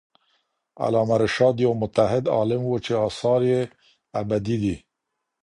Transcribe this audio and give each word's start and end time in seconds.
علامه 0.85 1.15
رشاد 1.23 1.55
یو 1.65 1.71
متعهد 1.81 2.25
عالم 2.35 2.61
وو 2.65 2.77
چې 2.85 2.93
اثاره 3.07 3.45
یې 3.53 3.61
ابدي 4.21 4.57
دي. 4.63 4.75